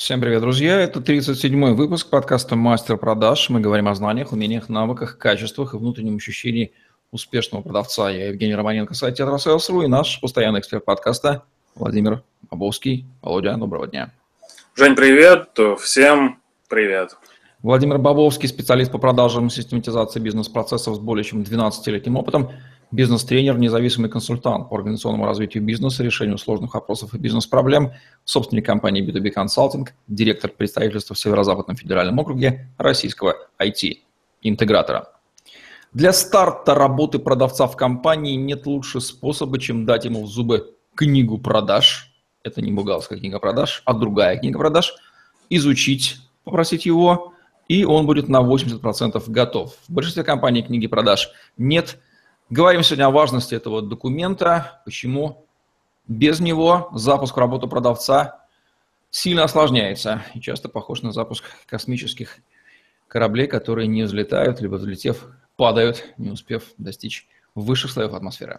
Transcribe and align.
Всем 0.00 0.18
привет, 0.18 0.40
друзья! 0.40 0.80
Это 0.80 0.98
37-й 1.00 1.74
выпуск 1.74 2.08
подкаста 2.08 2.56
«Мастер 2.56 2.96
продаж». 2.96 3.50
Мы 3.50 3.60
говорим 3.60 3.86
о 3.86 3.94
знаниях, 3.94 4.32
умениях, 4.32 4.70
навыках, 4.70 5.18
качествах 5.18 5.74
и 5.74 5.76
внутреннем 5.76 6.16
ощущении 6.16 6.72
успешного 7.10 7.60
продавца. 7.60 8.08
Я 8.08 8.28
Евгений 8.28 8.54
Романенко, 8.54 8.94
сайт 8.94 9.16
«Театросейлс.ру» 9.16 9.82
и 9.82 9.88
наш 9.88 10.18
постоянный 10.22 10.60
эксперт 10.60 10.86
подкаста 10.86 11.42
Владимир 11.74 12.22
Бобовский. 12.50 13.04
Володя, 13.20 13.58
доброго 13.58 13.88
дня. 13.88 14.10
Жень, 14.74 14.96
привет! 14.96 15.50
Всем 15.78 16.40
привет! 16.70 17.18
Владимир 17.62 17.98
Бобовский, 17.98 18.48
специалист 18.48 18.90
по 18.90 18.96
продажам 18.96 19.48
и 19.48 19.50
систематизации 19.50 20.18
бизнес-процессов 20.18 20.96
с 20.96 20.98
более 20.98 21.24
чем 21.24 21.42
12-летним 21.42 22.16
опытом– 22.16 22.50
бизнес-тренер, 22.92 23.58
независимый 23.58 24.10
консультант 24.10 24.68
по 24.68 24.76
организационному 24.76 25.26
развитию 25.26 25.62
бизнеса, 25.62 26.02
решению 26.02 26.38
сложных 26.38 26.74
вопросов 26.74 27.14
и 27.14 27.18
бизнес-проблем, 27.18 27.92
собственник 28.24 28.66
компании 28.66 29.02
B2B 29.02 29.32
Consulting, 29.34 29.88
директор 30.08 30.50
представительства 30.50 31.14
в 31.14 31.18
Северо-Западном 31.18 31.76
федеральном 31.76 32.18
округе 32.18 32.68
российского 32.78 33.36
IT-интегратора. 33.58 35.08
Для 35.92 36.12
старта 36.12 36.74
работы 36.74 37.18
продавца 37.18 37.66
в 37.66 37.76
компании 37.76 38.36
нет 38.36 38.66
лучше 38.66 39.00
способа, 39.00 39.58
чем 39.58 39.86
дать 39.86 40.04
ему 40.04 40.24
в 40.24 40.28
зубы 40.28 40.74
книгу 40.94 41.38
продаж. 41.38 42.12
Это 42.42 42.62
не 42.62 42.72
бухгалтерская 42.72 43.18
книга 43.18 43.38
продаж, 43.38 43.82
а 43.84 43.92
другая 43.92 44.38
книга 44.38 44.58
продаж. 44.58 44.94
Изучить, 45.48 46.18
попросить 46.44 46.86
его, 46.86 47.34
и 47.66 47.84
он 47.84 48.06
будет 48.06 48.28
на 48.28 48.40
80% 48.40 49.22
готов. 49.28 49.74
В 49.88 49.92
большинстве 49.92 50.22
компаний 50.22 50.62
книги 50.62 50.86
продаж 50.86 51.30
нет– 51.56 51.98
Говорим 52.50 52.82
сегодня 52.82 53.06
о 53.06 53.10
важности 53.12 53.54
этого 53.54 53.80
документа, 53.80 54.82
почему 54.84 55.46
без 56.08 56.40
него 56.40 56.90
запуск 56.92 57.36
работы 57.36 57.68
продавца 57.68 58.44
сильно 59.08 59.44
осложняется 59.44 60.24
и 60.34 60.40
часто 60.40 60.68
похож 60.68 61.02
на 61.02 61.12
запуск 61.12 61.44
космических 61.66 62.38
кораблей, 63.06 63.46
которые 63.46 63.86
не 63.86 64.02
взлетают, 64.02 64.60
либо 64.60 64.74
взлетев, 64.74 65.28
падают, 65.54 66.12
не 66.18 66.30
успев 66.30 66.64
достичь 66.76 67.28
высших 67.54 67.92
слоев 67.92 68.14
атмосферы. 68.14 68.58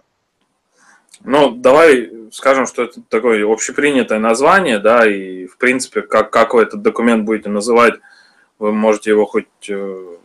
Ну, 1.20 1.52
давай 1.52 2.10
скажем, 2.32 2.68
что 2.68 2.84
это 2.84 3.02
такое 3.02 3.46
общепринятое 3.46 4.20
название, 4.20 4.80
да, 4.80 5.06
и, 5.06 5.48
в 5.48 5.58
принципе, 5.58 6.02
как, 6.02 6.32
как 6.32 6.54
вы 6.54 6.62
этот 6.62 6.82
документ 6.82 7.26
будете 7.26 7.50
называть, 7.50 7.96
вы 8.58 8.72
можете 8.72 9.10
его 9.10 9.26
хоть 9.26 9.48
э, 9.68 10.18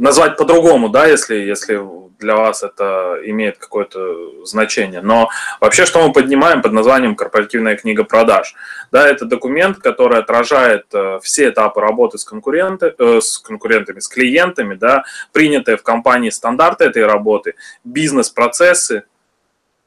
назвать 0.00 0.36
по-другому, 0.36 0.88
да, 0.88 1.06
если, 1.06 1.36
если 1.36 1.78
для 2.18 2.36
вас 2.36 2.62
это 2.62 3.18
имеет 3.24 3.58
какое-то 3.58 4.44
значение. 4.44 5.00
Но 5.00 5.30
вообще, 5.60 5.86
что 5.86 6.06
мы 6.06 6.12
поднимаем 6.12 6.62
под 6.62 6.72
названием 6.72 7.14
«Корпоративная 7.14 7.76
книга 7.76 8.04
продаж»? 8.04 8.54
Да, 8.92 9.08
это 9.08 9.24
документ, 9.24 9.78
который 9.78 10.18
отражает 10.18 10.86
э, 10.92 11.18
все 11.22 11.48
этапы 11.48 11.80
работы 11.80 12.18
с, 12.18 12.24
конкуренты, 12.24 12.94
э, 12.98 13.20
с 13.20 13.38
конкурентами, 13.38 14.00
с 14.00 14.08
клиентами, 14.08 14.74
да, 14.74 15.04
принятые 15.32 15.76
в 15.76 15.82
компании 15.82 16.30
стандарты 16.30 16.84
этой 16.84 17.06
работы, 17.06 17.54
бизнес-процессы, 17.84 19.04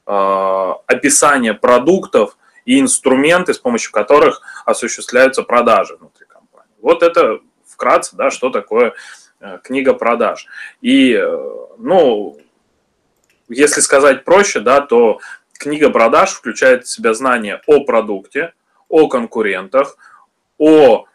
э, 0.08 0.74
описание 0.88 1.54
продуктов 1.54 2.38
и 2.66 2.80
инструменты, 2.80 3.54
с 3.54 3.60
помощью 3.60 3.92
которых 3.92 4.42
осуществляются 4.66 5.44
продажи 5.44 5.96
внутри 5.98 6.26
компании. 6.28 6.74
Вот 6.82 7.04
это 7.04 7.40
вкратце, 7.68 8.16
да, 8.16 8.32
что 8.32 8.50
такое 8.50 8.90
Э, 8.90 8.96
книга 9.64 9.94
продаж. 9.94 10.48
И, 10.82 11.14
э, 11.14 11.52
ну, 11.78 12.38
если 13.50 13.82
сказать 13.82 14.24
проще, 14.24 14.60
да, 14.60 14.82
то 14.82 15.20
книга 15.54 15.90
продаж 15.90 16.32
включает 16.32 16.86
в 16.86 16.90
себя 16.90 17.14
знания 17.14 17.62
о 17.68 17.84
продукте, 17.84 18.54
о 18.90 19.08
конкурентах, 19.08 19.98
о 20.58 21.06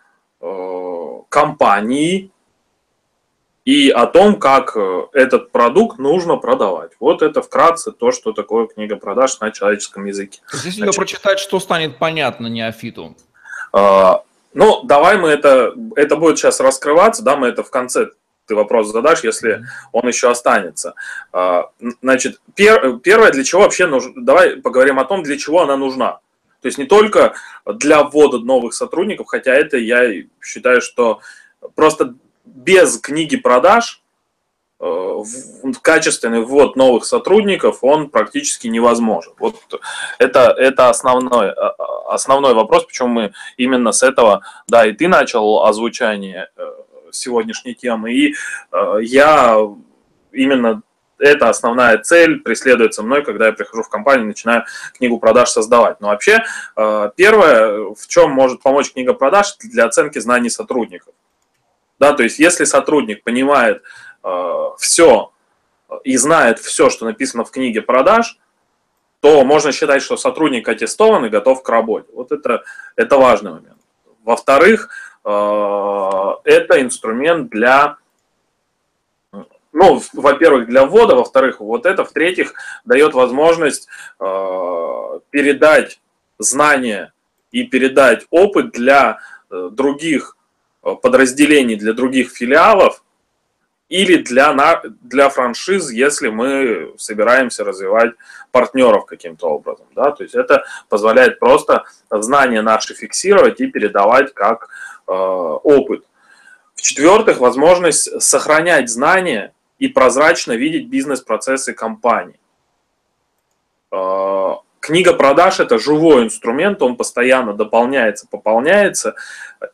э, 0.41 1.23
компании 1.29 2.31
и 3.65 3.91
о 3.91 4.07
том, 4.07 4.39
как 4.39 4.77
э, 4.77 5.07
этот 5.13 5.53
продукт 5.53 5.99
нужно 5.99 6.37
продавать. 6.37 6.93
Вот 7.01 7.23
это 7.23 7.43
вкратце 7.43 7.93
то, 7.93 8.11
что 8.11 8.33
такое 8.33 8.67
книга 8.67 8.97
продаж 8.97 9.41
на 9.41 9.51
человеческом 9.51 10.07
языке. 10.07 10.41
Если 10.65 10.87
ее 10.87 10.93
прочитать, 10.93 11.39
что 11.39 11.61
станет 11.61 11.99
понятно 11.99 12.47
неофиту? 12.47 13.15
Э, 13.75 14.15
ну, 14.55 14.83
давай 14.85 15.19
мы 15.19 15.29
это, 15.29 15.75
это 15.97 16.17
будет 16.17 16.39
сейчас 16.39 16.61
раскрываться, 16.61 17.23
да, 17.23 17.37
мы 17.37 17.49
это 17.49 17.63
в 17.63 17.71
конце 17.71 18.09
ты 18.49 18.55
вопрос 18.55 18.89
задашь, 18.89 19.23
если 19.25 19.65
он 19.93 20.09
еще 20.09 20.31
останется. 20.31 20.95
А, 21.33 21.71
значит, 22.03 22.41
пер, 22.55 22.99
первое, 22.99 23.31
для 23.31 23.45
чего 23.45 23.63
вообще 23.63 23.87
нужно, 23.87 24.13
давай 24.17 24.57
поговорим 24.57 24.99
о 24.99 25.05
том, 25.05 25.23
для 25.23 25.39
чего 25.39 25.63
она 25.63 25.77
нужна. 25.77 26.21
То 26.61 26.67
есть 26.67 26.79
не 26.79 26.87
только 26.87 27.35
для 27.67 28.03
ввода 28.03 28.39
новых 28.39 28.75
сотрудников, 28.75 29.29
хотя 29.29 29.55
это 29.55 29.77
я 29.77 30.25
считаю, 30.43 30.81
что 30.81 31.21
просто 31.77 32.15
без 32.45 32.99
книги 32.99 33.37
продаж 33.37 34.03
э, 34.81 35.23
качественный 35.83 36.41
ввод 36.41 36.75
новых 36.75 37.05
сотрудников, 37.05 37.79
он 37.83 38.11
практически 38.11 38.67
невозможен. 38.67 39.35
Вот 39.39 39.57
это, 40.19 40.55
это 40.59 40.89
основной, 40.89 41.51
а, 41.51 41.75
основной 42.09 42.55
вопрос, 42.55 42.87
почему 42.87 43.09
мы 43.09 43.33
именно 43.57 43.93
с 43.93 44.03
этого, 44.03 44.43
да, 44.67 44.87
и 44.87 44.93
ты 44.93 45.07
начал 45.07 45.65
озвучание 45.65 46.51
э, 46.57 46.73
сегодняшней 47.13 47.75
темы. 47.75 48.13
И 48.13 48.35
э, 48.73 48.99
я 49.03 49.57
именно 50.33 50.83
это 51.19 51.49
основная 51.49 51.99
цель 51.99 52.41
преследуется 52.41 53.03
мной, 53.03 53.25
когда 53.25 53.47
я 53.47 53.53
прихожу 53.53 53.83
в 53.83 53.89
компанию 53.89 54.25
и 54.25 54.29
начинаю 54.29 54.65
книгу 54.97 55.19
продаж 55.19 55.51
создавать. 55.51 56.01
Но 56.01 56.09
вообще, 56.09 56.45
э, 56.77 57.11
первое, 57.17 57.95
в 57.95 58.07
чем 58.07 58.31
может 58.31 58.63
помочь 58.63 58.93
книга 58.93 59.15
продаж, 59.15 59.57
для 59.59 59.85
оценки 59.85 60.19
знаний 60.19 60.51
сотрудников. 60.51 61.15
Да, 61.99 62.13
то 62.13 62.23
есть, 62.23 62.39
если 62.39 62.65
сотрудник 62.65 63.25
понимает 63.25 63.83
э, 64.23 64.65
все 64.79 65.33
и 66.05 66.17
знает 66.17 66.61
все, 66.61 66.91
что 66.91 67.05
написано 67.05 67.45
в 67.45 67.51
книге 67.51 67.83
продаж, 67.83 68.39
то 69.21 69.45
можно 69.45 69.73
считать, 69.73 70.03
что 70.03 70.17
сотрудник 70.17 70.69
аттестован 70.69 71.25
и 71.25 71.29
готов 71.29 71.63
к 71.63 71.69
работе. 71.69 72.09
Вот 72.13 72.31
это, 72.31 72.63
это 72.95 73.19
важный 73.19 73.51
момент. 73.51 73.79
Во-вторых, 74.23 74.91
это 75.29 76.81
инструмент 76.81 77.51
для, 77.51 77.97
ну, 79.73 80.03
во-первых, 80.15 80.67
для 80.67 80.87
ввода, 80.87 81.17
во-вторых, 81.17 81.61
вот 81.61 81.87
это, 81.87 82.05
в-третьих, 82.05 82.55
дает 82.85 83.15
возможность 83.15 83.89
э, 84.21 85.21
передать 85.31 86.01
знания 86.39 87.13
и 87.51 87.65
передать 87.65 88.27
опыт 88.31 88.71
для 88.71 89.19
э, 89.51 89.69
других 89.73 90.37
подразделений, 91.03 91.77
для 91.77 91.93
других 91.93 92.31
филиалов, 92.31 93.03
или 93.89 94.23
для, 94.23 94.83
для 95.03 95.31
франшиз, 95.31 95.91
если 95.91 96.29
мы 96.29 96.95
собираемся 96.99 97.65
развивать 97.65 98.13
партнеров 98.53 99.07
каким-то 99.07 99.49
образом. 99.49 99.87
Да? 99.95 100.11
То 100.11 100.25
есть 100.25 100.35
это 100.35 100.65
позволяет 100.89 101.39
просто 101.39 101.85
знания 102.11 102.63
наши 102.63 102.95
фиксировать 102.95 103.61
и 103.61 103.67
передавать 103.67 104.35
как 104.35 104.65
э, 104.65 104.98
опыт. 105.09 106.05
В-четвертых, 106.75 107.39
возможность 107.39 108.23
сохранять 108.23 108.89
знания 108.89 109.53
и 109.79 109.89
прозрачно 109.89 110.53
видеть 110.53 110.89
бизнес-процессы 110.89 111.73
компании. 111.73 112.39
Э, 113.91 114.55
книга 114.81 115.13
продаж– 115.15 115.61
это 115.61 115.79
живой 115.79 116.25
инструмент, 116.25 116.83
он 116.83 116.97
постоянно 116.97 117.55
дополняется, 117.55 118.27
пополняется, 118.31 119.15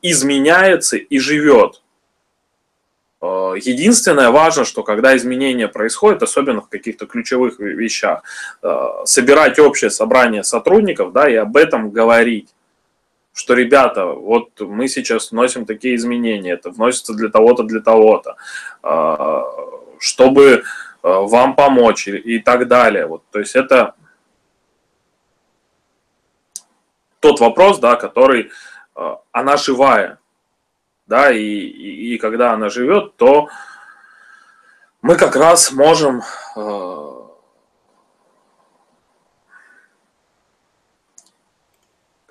изменяется 0.03 0.97
и 0.97 1.19
живет. 1.19 1.83
Э, 3.21 3.55
единственное 3.57 4.31
важно, 4.31 4.65
что 4.65 4.83
когда 4.83 5.17
изменения 5.17 5.69
происходят, 5.69 6.23
особенно 6.23 6.61
в 6.61 6.69
каких-то 6.69 7.07
ключевых 7.07 7.59
вещах, 7.59 8.23
э, 8.63 8.89
собирать 9.05 9.59
общее 9.59 9.91
собрание 9.91 10.45
сотрудников, 10.45 11.13
да, 11.13 11.29
и 11.29 11.35
об 11.35 11.57
этом 11.57 11.91
говорить 11.91 12.55
что, 13.35 13.55
ребята, 13.55 14.07
вот 14.07 14.61
мы 14.61 14.89
сейчас 14.89 15.33
вносим 15.33 15.67
такие 15.67 15.97
изменения, 15.97 16.53
это 16.53 16.71
вносится 16.71 17.13
для 17.13 17.29
того-то, 17.29 17.65
для 17.65 17.81
того-то, 17.81 18.37
э, 18.83 19.43
чтобы 19.99 20.63
вам 21.03 21.55
помочь 21.55 22.09
и 22.09 22.39
так 22.39 22.67
далее. 22.67 23.07
Вот, 23.07 23.25
то 23.31 23.39
есть 23.39 23.55
это 23.55 23.95
тот 27.21 27.41
вопрос, 27.41 27.79
да, 27.79 27.97
который, 27.97 28.51
она 29.31 29.59
живая, 29.59 30.19
да, 31.07 31.31
и, 31.31 31.43
и, 31.43 32.15
и 32.15 32.19
когда 32.19 32.53
она 32.53 32.71
живет, 32.71 33.17
то 33.17 33.49
мы 35.03 35.17
как 35.17 35.37
раз 35.37 35.73
можем 35.73 36.23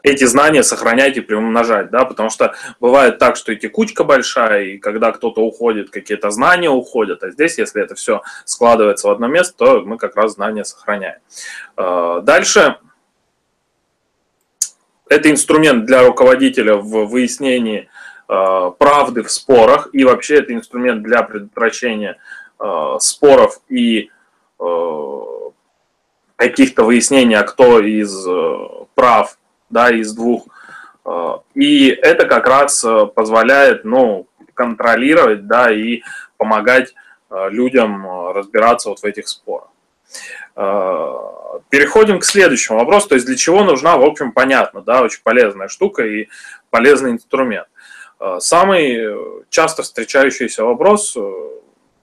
эти 0.03 0.25
знания 0.25 0.63
сохранять 0.63 1.17
и 1.17 1.21
приумножать, 1.21 1.89
да, 1.89 2.03
потому 2.03 2.29
что 2.29 2.53
бывает 2.81 3.17
так, 3.19 3.37
что 3.37 3.53
и 3.53 3.55
текучка 3.55 4.03
большая, 4.03 4.63
и 4.63 4.77
когда 4.77 5.13
кто-то 5.13 5.41
уходит, 5.41 5.89
какие-то 5.89 6.29
знания 6.29 6.69
уходят, 6.69 7.23
а 7.23 7.31
здесь, 7.31 7.57
если 7.57 7.81
это 7.81 7.95
все 7.95 8.21
складывается 8.43 9.07
в 9.07 9.11
одно 9.11 9.27
место, 9.27 9.55
то 9.57 9.81
мы 9.81 9.97
как 9.97 10.17
раз 10.17 10.33
знания 10.33 10.65
сохраняем. 10.65 11.19
Э, 11.77 12.19
дальше 12.21 12.77
это 15.07 15.31
инструмент 15.31 15.85
для 15.85 16.03
руководителя 16.03 16.75
в 16.75 17.05
выяснении 17.05 17.87
э, 18.27 18.71
правды 18.77 19.23
в 19.23 19.31
спорах, 19.31 19.87
и 19.93 20.03
вообще 20.03 20.39
это 20.39 20.53
инструмент 20.53 21.01
для 21.01 21.23
предотвращения 21.23 22.17
э, 22.59 22.95
споров 22.99 23.61
и 23.69 24.09
каких-то 26.37 26.83
выяснений, 26.83 27.35
а 27.35 27.43
кто 27.43 27.79
из 27.79 28.25
прав, 28.95 29.37
да, 29.73 29.89
из 29.89 30.13
двух. 30.13 30.47
Э, 31.05 31.37
и 31.55 31.87
это 31.87 32.25
как 32.25 32.47
раз 32.47 32.83
э, 32.83 33.05
позволяет, 33.07 33.83
ну, 33.83 34.27
контролировать, 34.53 35.47
да, 35.47 35.71
и 35.71 36.03
помогать 36.37 36.93
э, 37.29 37.49
людям 37.49 38.31
разбираться 38.31 38.89
вот 38.89 38.99
в 38.99 39.03
этих 39.03 39.27
спорах. 39.27 39.67
Переходим 41.69 42.19
к 42.19 42.25
следующему 42.25 42.77
вопросу, 42.77 43.09
то 43.09 43.15
есть 43.15 43.25
для 43.25 43.35
чего 43.35 43.63
нужна, 43.63 43.97
в 43.97 44.03
общем, 44.03 44.31
понятно, 44.31 44.81
да, 44.81 45.01
очень 45.01 45.21
полезная 45.23 45.67
штука 45.67 46.05
и 46.05 46.27
полезный 46.69 47.11
инструмент. 47.11 47.67
Самый 48.37 49.43
часто 49.49 49.81
встречающийся 49.81 50.63
вопрос, 50.63 51.17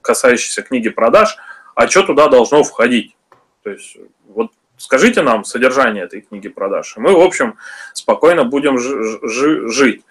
касающийся 0.02 0.62
книги 0.62 0.88
продаж, 0.88 1.37
а 1.76 1.87
что 1.87 2.02
туда 2.02 2.26
должно 2.26 2.64
входить? 2.64 3.14
То 3.62 3.70
есть 3.70 3.96
вот 4.26 4.50
скажите 4.81 5.23
нам 5.23 5.44
содержание 5.44 6.05
этой 6.05 6.23
книги 6.23 6.49
продаж, 6.49 6.94
и 6.97 7.00
мы, 7.00 7.12
в 7.12 7.21
общем, 7.21 7.56
спокойно 7.93 8.44
будем 8.44 8.79
жить. 8.79 10.03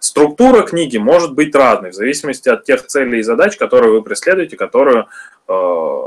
Структура 0.00 0.62
книги 0.62 0.98
может 0.98 1.32
быть 1.32 1.54
разной 1.54 1.90
в 1.90 1.94
зависимости 1.94 2.48
от 2.48 2.64
тех 2.64 2.86
целей 2.86 3.20
и 3.20 3.22
задач, 3.22 3.56
которые 3.56 3.92
вы 3.92 4.02
преследуете, 4.02 4.56
которые 4.56 5.06
э, 5.48 6.00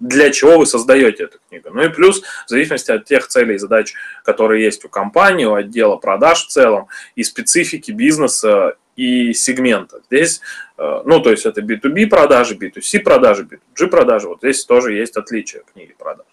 для 0.00 0.30
чего 0.30 0.58
вы 0.58 0.66
создаете 0.66 1.24
эту 1.24 1.38
книгу. 1.48 1.70
Ну 1.72 1.82
и 1.82 1.88
плюс, 1.90 2.22
в 2.22 2.48
зависимости 2.48 2.90
от 2.90 3.04
тех 3.04 3.28
целей 3.28 3.54
и 3.54 3.58
задач, 3.58 3.94
которые 4.24 4.64
есть 4.64 4.84
у 4.84 4.88
компании, 4.88 5.44
у 5.44 5.54
отдела 5.54 5.96
продаж 5.96 6.46
в 6.46 6.48
целом, 6.48 6.88
и 7.14 7.22
специфики 7.22 7.92
бизнеса 7.92 8.76
и 8.96 9.32
сегмента. 9.32 10.00
Здесь, 10.10 10.40
э, 10.76 11.02
ну, 11.04 11.20
то 11.20 11.30
есть 11.30 11.46
это 11.46 11.60
B2B 11.60 12.08
продажи, 12.08 12.56
B2C 12.56 13.00
продажи, 13.00 13.44
B2G 13.44 13.86
продажи, 13.86 14.28
вот 14.28 14.38
здесь 14.38 14.64
тоже 14.64 14.92
есть 14.92 15.16
отличие 15.16 15.62
книги 15.72 15.94
продаж. 15.96 16.26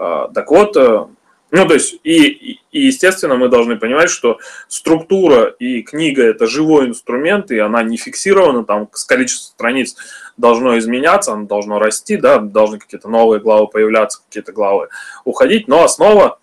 Э, 0.00 0.28
так 0.34 0.50
вот, 0.50 0.76
э, 0.76 1.06
ну, 1.50 1.68
то 1.68 1.74
есть, 1.74 2.00
и, 2.02 2.58
и, 2.70 2.80
естественно, 2.80 3.36
мы 3.36 3.48
должны 3.48 3.76
понимать, 3.76 4.10
что 4.10 4.38
структура 4.68 5.46
и 5.46 5.82
книга– 5.82 6.22
это 6.24 6.46
живой 6.46 6.86
инструмент, 6.86 7.50
и 7.50 7.58
она 7.58 7.82
не 7.82 7.96
фиксирована, 7.96 8.64
там 8.64 8.88
количество 9.06 9.52
страниц 9.52 9.96
должно 10.36 10.78
изменяться, 10.78 11.32
оно 11.32 11.46
должно 11.46 11.78
расти, 11.78 12.16
да, 12.16 12.38
должны 12.38 12.78
какие-то 12.78 13.08
новые 13.08 13.40
главы 13.40 13.66
появляться, 13.68 14.22
какие-то 14.26 14.52
главы 14.52 14.88
уходить, 15.24 15.68
но 15.68 15.84
основа 15.84 16.38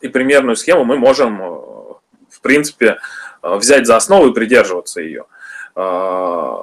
и 0.00 0.08
примерную 0.08 0.56
схему 0.56 0.84
мы 0.84 0.96
можем, 0.96 1.38
в 1.38 2.40
принципе, 2.42 2.98
Э, 3.42 3.56
взять 3.56 3.86
за 3.86 3.96
основу 3.96 4.28
и 4.28 4.34
придерживаться 4.34 5.00
ее. 5.00 5.24
Э, 5.76 6.56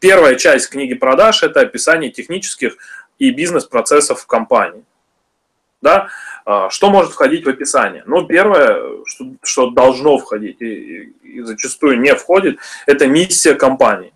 первая 0.00 0.34
часть 0.36 0.70
книги 0.70 0.94
продаж– 0.94 1.42
это 1.44 1.60
описание 1.60 2.10
технических 2.10 2.76
и 3.22 3.30
бизнес-процессов 3.30 4.20
в 4.20 4.26
компании. 4.26 4.84
Да? 5.80 6.08
Э, 6.44 6.66
что 6.70 6.90
может 6.90 7.12
входить 7.12 7.46
в 7.46 7.48
описание? 7.48 8.02
Ну, 8.04 8.26
первое, 8.26 9.04
что, 9.06 9.24
что 9.44 9.70
должно 9.70 10.18
входить 10.18 10.60
и, 10.60 11.12
и 11.22 11.40
зачастую 11.42 12.00
не 12.00 12.14
входит, 12.16 12.58
это 12.86 13.06
миссия 13.06 13.54
компании. 13.54 14.12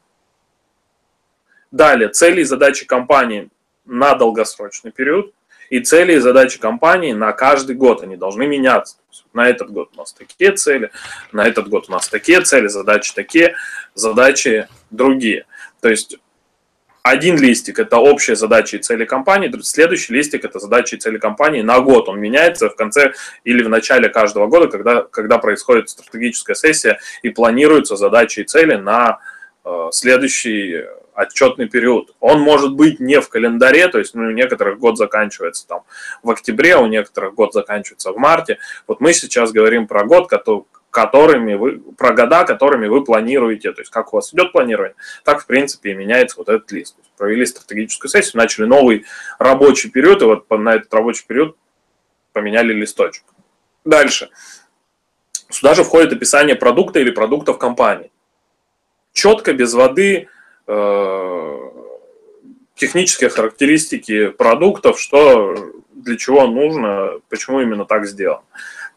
Далее, 1.70 2.08
цели 2.08 2.41
и 2.41 2.44
задачи 2.44 2.85
компании 2.85 3.49
на 3.85 4.14
долгосрочный 4.14 4.91
период 4.91 5.32
и 5.70 5.79
цели 5.79 6.14
и 6.14 6.19
задачи 6.19 6.59
компании 6.59 7.12
на 7.12 7.32
каждый 7.32 7.76
год, 7.76 8.02
они 8.02 8.17
должны 8.17 8.47
меняться. 8.49 8.97
На 9.32 9.49
этот 9.49 9.70
год 9.70 9.91
у 9.94 9.99
нас 9.99 10.12
такие 10.12 10.52
цели, 10.52 10.91
на 11.31 11.47
этот 11.47 11.69
год 11.69 11.88
у 11.88 11.93
нас 11.93 12.09
такие 12.09 12.41
цели, 12.41 12.67
задачи 12.67 13.14
такие, 13.14 13.55
задачи 13.94 14.67
другие. 14.91 15.47
То 15.81 15.88
есть 15.88 16.19
один 17.08 17.38
листик– 17.38 17.79
это 17.81 17.99
общие 17.99 18.37
задачи 18.37 18.76
и 18.76 18.79
цели 18.79 19.05
компании, 19.05 19.53
следующий 19.62 20.12
листик– 20.12 20.44
это 20.44 20.58
задачи 20.58 20.97
и 20.97 20.99
цели 20.99 21.19
компании 21.19 21.62
на 21.62 21.81
год. 21.81 22.08
Он 22.08 22.20
меняется 22.20 22.69
в 22.69 22.76
конце 22.76 23.12
или 23.44 23.62
в 23.62 23.69
начале 23.69 24.08
каждого 24.08 24.49
года, 24.49 24.67
когда, 24.69 25.03
когда 25.03 25.38
происходит 25.38 25.88
стратегическая 25.88 26.55
сессия 26.55 26.99
и 27.23 27.31
планируются 27.31 27.97
задачи 27.97 28.41
и 28.41 28.44
цели 28.44 28.75
на 28.75 29.20
э, 29.64 29.88
следующий 29.93 30.85
отчетный 31.14 31.69
период. 31.69 32.14
Он 32.20 32.41
может 32.41 32.75
быть 32.75 33.00
не 33.00 33.20
в 33.20 33.29
календаре, 33.29 33.88
то 33.88 33.99
есть 33.99 34.14
ну, 34.14 34.25
у 34.25 34.31
некоторых 34.32 34.79
год 34.79 34.99
заканчивается 34.99 35.67
там 35.67 35.82
в 36.23 36.31
октябре, 36.31 36.76
у 36.76 36.87
некоторых 36.87 37.35
год 37.35 37.52
заканчивается 37.52 38.12
в 38.12 38.19
марте. 38.19 38.59
Вот 38.87 39.00
мы 39.00 39.14
сейчас 39.14 39.50
говорим 39.52 39.87
про 39.87 40.05
год, 40.05 40.29
которыми 40.96 41.54
вы, 41.54 41.78
про 41.96 42.12
года, 42.12 42.44
которыми 42.44 42.88
вы 42.88 43.04
планируете, 43.04 43.72
то 43.72 43.82
есть 43.82 43.90
как 43.90 44.12
у 44.12 44.16
вас 44.16 44.32
идет 44.32 44.52
планирование, 44.52 44.96
так 45.25 45.43
в 45.43 45.46
принципе 45.46 45.90
и 45.90 45.94
меняется 45.94 46.38
вот 46.38 46.48
этот 46.48 46.72
лист. 46.72 46.96
Провели 47.16 47.44
стратегическую 47.44 48.10
сессию, 48.10 48.38
начали 48.40 48.64
новый 48.64 49.04
рабочий 49.38 49.90
период, 49.90 50.22
и 50.22 50.25
вот 50.25 50.50
на 50.50 50.75
этот 50.75 50.93
рабочий 50.94 51.25
период 51.26 51.56
поменяли 52.32 52.72
листочек. 52.72 53.25
Дальше. 53.84 54.31
Сюда 55.50 55.75
же 55.75 55.84
входит 55.84 56.12
описание 56.12 56.56
продукта 56.56 56.99
или 56.99 57.10
продуктов 57.10 57.58
компании. 57.58 58.10
Четко, 59.12 59.52
без 59.52 59.72
воды, 59.75 60.28
Э, 60.66 61.58
технические 62.75 63.31
характеристики 63.31 64.28
продуктов, 64.28 65.00
что 65.00 65.54
для 65.94 66.16
чего 66.16 66.46
нужно, 66.46 67.20
почему 67.28 67.60
именно 67.60 67.84
так 67.84 68.06
сделано. 68.06 68.42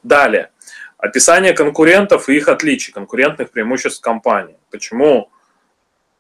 Далее, 0.04 0.52
описание 1.00 1.54
конкурентов 1.54 2.30
и 2.30 2.36
их 2.38 2.48
отличий, 2.48 2.94
конкурентных 2.94 3.50
преимуществ 3.50 4.02
компании. 4.02 4.58
Почему 4.70 5.32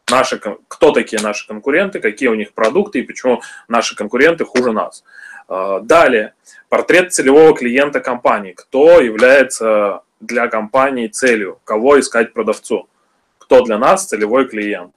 наши, 0.10 0.42
кто 0.68 0.92
такие 0.92 1.22
наши 1.22 1.48
конкуренты, 1.48 2.00
какие 2.00 2.30
у 2.30 2.36
них 2.36 2.54
продукты 2.54 3.00
и 3.00 3.04
почему 3.04 3.42
наши 3.68 3.96
конкуренты 3.96 4.46
хуже 4.46 4.72
нас. 4.72 5.04
Э, 5.48 5.82
далее, 5.84 6.34
портрет 6.70 7.14
целевого 7.14 7.56
клиента 7.56 8.00
компании. 8.00 8.54
Кто 8.54 9.00
является 9.00 10.02
для 10.20 10.48
компании 10.48 11.08
целью, 11.08 11.60
кого 11.64 12.00
искать 12.00 12.34
продавцу, 12.34 12.90
кто 13.38 13.62
для 13.64 13.78
нас 13.78 14.06
целевой 14.06 14.48
клиент. 14.48 14.94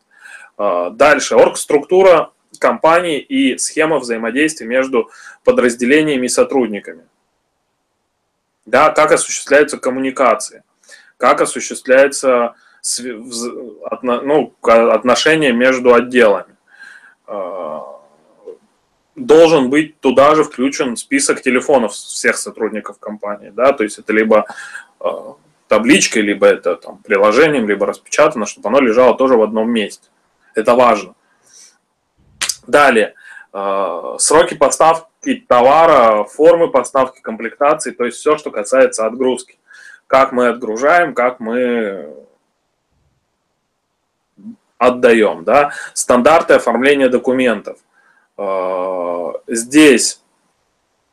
А, 0.58 0.90
дальше, 0.90 1.37
оргструктура 1.37 2.31
компании 2.58 3.19
и 3.19 3.56
схема 3.58 3.99
взаимодействия 3.99 4.67
между 4.67 5.11
подразделениями 5.44 6.26
и 6.26 6.28
сотрудниками. 6.28 7.05
Да, 8.64 8.90
как 8.90 9.12
осуществляются 9.12 9.78
коммуникации, 9.78 10.62
как 11.16 11.40
осуществляется 11.40 12.54
ну, 14.02 14.54
отношения 14.62 15.52
между 15.52 15.95
отделами. 15.95 16.57
А, 17.26 18.00
должен 19.14 19.71
быть 19.71 19.99
туда 20.00 20.35
же 20.35 20.45
включен 20.45 20.97
список 20.97 21.42
телефонов 21.42 21.92
всех 21.92 22.37
сотрудников 22.37 22.99
компании. 22.99 23.50
Да? 23.50 23.73
То 23.73 23.85
есть 23.85 23.99
это 23.99 24.12
либо 24.12 24.47
а, 25.00 25.35
табличкой, 25.69 26.23
либо 26.23 26.47
это 26.47 26.76
там, 26.76 26.99
приложением, 26.99 27.69
либо 27.69 27.87
распечатано, 27.87 28.47
чтобы 28.47 28.69
оно 28.69 28.81
лежало 28.81 29.16
тоже 29.16 29.37
в 29.37 29.42
одном 29.42 29.71
месте. 29.71 30.09
Это 30.54 30.75
важно. 30.75 31.14
Далее. 32.66 33.14
Э, 33.52 34.16
сроки 34.18 34.54
поставки 34.54 35.44
товара, 35.47 36.25
формы 36.25 36.71
поставки, 36.71 37.21
комплектации, 37.21 37.90
то 37.90 38.04
есть 38.04 38.18
все, 38.18 38.37
что 38.37 38.50
касается 38.50 39.06
отгрузки. 39.06 39.59
Как 40.06 40.32
мы 40.32 40.49
отгружаем, 40.49 41.14
как 41.14 41.40
мы 41.40 42.14
отдаем. 44.78 45.44
Да? 45.44 45.73
Стандарты 45.94 46.54
оформления 46.54 47.09
документов. 47.09 47.78
Э, 48.38 49.32
здесь 49.47 50.21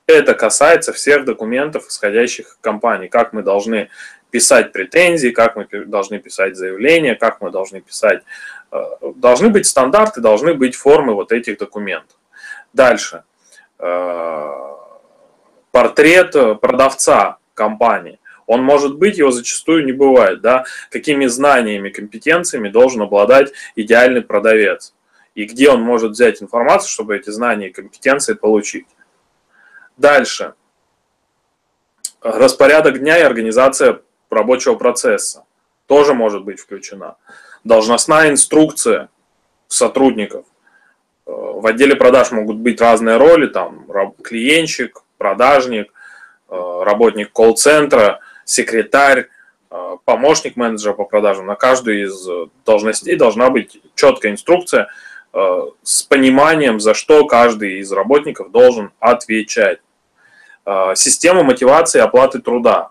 это 0.07 0.33
касается 0.33 0.91
всех 0.93 1.25
документов, 1.25 1.87
исходящих 1.87 2.47
из 2.47 2.57
компании, 2.61 3.07
как 3.07 3.33
мы 3.33 3.43
должны 3.43 3.89
писать 4.31 4.71
претензии, 4.71 5.29
как 5.29 5.55
мы 5.55 5.67
должны 5.85 6.19
писать 6.19 6.55
заявления, 6.55 7.15
как 7.15 7.41
мы 7.41 7.51
должны 7.51 7.81
писать 7.81 8.23
Э, 8.71 8.83
должны 9.15 9.49
быть 9.49 9.65
стандарты, 9.65 10.21
должны 10.21 10.53
быть 10.53 10.75
формы 10.75 11.13
вот 11.13 11.31
этих 11.31 11.57
документов. 11.57 12.15
Дальше. 12.73 13.23
Э, 13.79 14.51
портрет 15.71 16.31
продавца 16.59 17.37
компании. 17.53 18.19
Он 18.45 18.63
может 18.63 18.97
быть, 18.97 19.17
его 19.17 19.31
зачастую 19.31 19.85
не 19.85 19.91
бывает. 19.91 20.41
Да? 20.41 20.65
Какими 20.89 21.27
знаниями, 21.27 21.89
компетенциями 21.89 22.69
должен 22.69 23.01
обладать 23.01 23.51
идеальный 23.75 24.21
продавец. 24.21 24.95
И 25.35 25.45
где 25.45 25.69
он 25.69 25.81
может 25.81 26.11
взять 26.11 26.41
информацию, 26.41 26.89
чтобы 26.89 27.15
эти 27.15 27.29
знания 27.29 27.67
и 27.67 27.73
компетенции 27.73 28.33
получить. 28.33 28.87
Дальше. 29.97 30.55
Распорядок 32.21 32.99
дня 32.99 33.19
и 33.19 33.21
организация 33.21 34.01
рабочего 34.29 34.75
процесса 34.75 35.45
тоже 35.85 36.13
может 36.13 36.43
быть 36.43 36.59
включена 36.59 37.17
должностная 37.63 38.29
инструкция 38.31 39.09
сотрудников. 39.67 40.45
В 41.31 41.67
отделе 41.67 41.95
продаж 41.95 42.31
могут 42.31 42.57
быть 42.57 42.81
разные 42.81 43.17
роли, 43.17 43.47
там 43.47 43.85
клиентщик, 44.23 45.03
продажник, 45.17 45.93
работник 46.49 47.31
колл-центра, 47.31 48.19
секретарь, 48.45 49.27
помощник 50.05 50.55
менеджера 50.55 50.93
по 50.93 51.03
продажам. 51.03 51.45
На 51.45 51.55
каждую 51.55 52.05
из 52.05 52.27
должностей 52.65 53.15
должна 53.15 53.51
быть 53.51 53.79
четкая 53.93 54.31
инструкция 54.31 54.87
с 55.83 56.01
пониманием, 56.03 56.79
за 56.79 56.95
что 56.95 57.27
каждый 57.27 57.79
из 57.79 57.91
работников 57.91 58.51
должен 58.51 58.91
отвечать. 58.99 59.79
Система 60.95 61.43
мотивации 61.43 61.99
оплаты 61.99 62.39
труда 62.39 62.89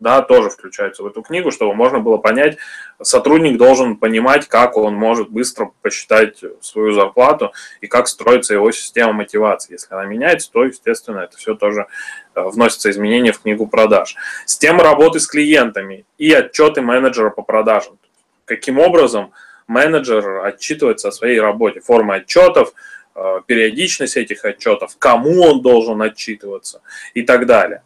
да, 0.00 0.22
тоже 0.22 0.50
включаются 0.50 1.02
в 1.02 1.06
эту 1.06 1.22
книгу, 1.22 1.50
чтобы 1.50 1.74
можно 1.74 1.98
было 1.98 2.18
понять, 2.18 2.58
сотрудник 3.02 3.58
должен 3.58 3.96
понимать, 3.96 4.46
как 4.46 4.76
он 4.76 4.94
может 4.94 5.28
быстро 5.28 5.72
посчитать 5.82 6.40
свою 6.60 6.92
зарплату 6.92 7.52
и 7.80 7.88
как 7.88 8.06
строится 8.06 8.54
его 8.54 8.70
система 8.70 9.12
мотивации. 9.12 9.72
Если 9.72 9.92
она 9.92 10.04
меняется, 10.04 10.50
то, 10.52 10.64
естественно, 10.64 11.20
это 11.20 11.36
все 11.36 11.54
тоже 11.54 11.86
э, 12.34 12.42
вносится 12.42 12.90
изменения 12.90 13.32
в 13.32 13.40
книгу 13.40 13.66
продаж. 13.66 14.14
Система 14.46 14.84
работы 14.84 15.18
с 15.18 15.26
клиентами 15.26 16.04
и 16.16 16.32
отчеты 16.32 16.80
менеджера 16.80 17.30
по 17.30 17.42
продажам. 17.42 17.98
Каким 18.44 18.78
образом 18.78 19.32
менеджер 19.66 20.44
отчитывается 20.44 21.08
о 21.08 21.12
своей 21.12 21.40
работе, 21.40 21.80
форма 21.80 22.16
отчетов, 22.16 22.72
э, 23.16 23.40
периодичность 23.46 24.16
этих 24.16 24.44
отчетов, 24.44 24.96
кому 24.96 25.42
он 25.42 25.60
должен 25.60 26.00
отчитываться 26.02 26.82
и 27.14 27.22
так 27.22 27.46
далее 27.46 27.82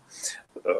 э, 0.62 0.70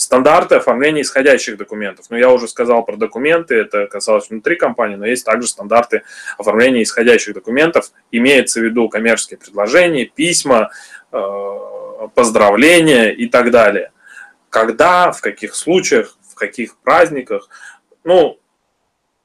стандарты 0.00 0.54
оформления 0.54 1.02
исходящих 1.02 1.58
документов. 1.58 2.06
Ну, 2.08 2.16
я 2.16 2.30
уже 2.30 2.48
сказал 2.48 2.82
про 2.84 2.96
документы, 2.96 3.54
это 3.56 3.86
касалось 3.86 4.30
внутри 4.30 4.56
компании, 4.56 4.96
но 4.96 5.04
есть 5.04 5.26
также 5.26 5.46
стандарты 5.46 6.04
оформления 6.38 6.82
исходящих 6.82 7.34
документов. 7.34 7.92
Имеется 8.10 8.60
в 8.60 8.62
виду 8.62 8.88
коммерческие 8.88 9.38
предложения, 9.38 10.06
письма, 10.06 10.70
э, 11.12 12.08
поздравления 12.14 13.10
и 13.10 13.26
так 13.26 13.50
далее. 13.50 13.92
Когда, 14.48 15.12
в 15.12 15.20
каких 15.20 15.54
случаях, 15.54 16.16
в 16.26 16.34
каких 16.34 16.78
праздниках. 16.78 17.50
Ну, 18.02 18.38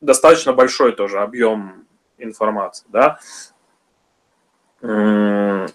достаточно 0.02 0.52
большой 0.52 0.92
тоже 0.92 1.22
объем 1.22 1.86
информации. 2.18 2.86
Да? 2.90 3.20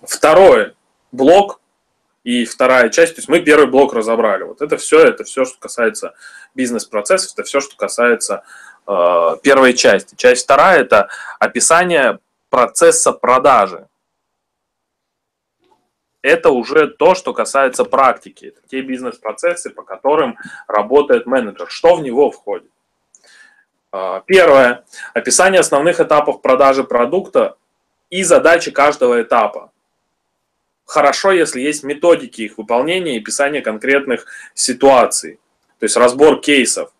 Второй 0.02 0.74
блок 1.10 1.60
и 2.22 2.44
вторая 2.44 2.90
часть, 2.90 3.14
то 3.14 3.18
есть 3.20 3.28
мы 3.28 3.40
первый 3.40 3.66
блок 3.66 3.94
разобрали. 3.94 4.44
Вот 4.44 4.60
это 4.60 4.76
все, 4.76 5.00
это 5.00 5.24
все, 5.24 5.44
что 5.44 5.58
касается 5.58 6.14
бизнес-процессов, 6.54 7.32
это 7.32 7.44
все, 7.44 7.60
что 7.60 7.76
касается 7.76 8.44
э, 8.86 9.36
первой 9.42 9.74
части. 9.74 10.14
Часть 10.16 10.44
вторая– 10.44 10.80
это 10.82 11.08
описание 11.38 12.18
процесса 12.50 13.12
продажи. 13.12 13.88
Это 16.22 16.50
уже 16.50 16.88
то, 16.88 17.14
что 17.14 17.32
касается 17.32 17.84
практики. 17.84 18.46
Это 18.46 18.60
те 18.68 18.82
бизнес-процессы, 18.82 19.70
по 19.70 19.82
которым 19.82 20.36
работает 20.68 21.24
менеджер. 21.24 21.70
Что 21.70 21.94
в 21.94 22.02
него 22.02 22.30
входит? 22.30 22.70
Э, 23.94 24.20
первое– 24.26 24.84
описание 25.14 25.60
основных 25.60 26.00
этапов 26.00 26.42
продажи 26.42 26.84
продукта 26.84 27.56
и 28.10 28.22
задачи 28.24 28.70
каждого 28.70 29.22
этапа 29.22 29.72
хорошо, 30.90 31.30
если 31.30 31.60
есть 31.60 31.84
методики 31.84 32.42
их 32.42 32.58
выполнения 32.58 33.16
и 33.16 33.20
описание 33.20 33.62
конкретных 33.62 34.26
ситуаций, 34.54 35.38
то 35.78 35.84
есть 35.84 35.96
разбор 35.96 36.40
кейсов. 36.40 36.92